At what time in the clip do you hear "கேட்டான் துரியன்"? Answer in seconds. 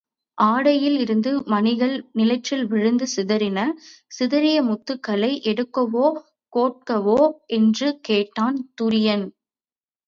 8.01-9.25